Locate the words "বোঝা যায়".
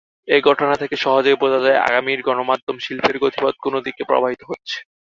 1.41-1.81